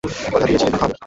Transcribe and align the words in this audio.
কথা 0.33 0.45
দিয়েছিলে, 0.45 0.71
থামাবে! 0.73 0.95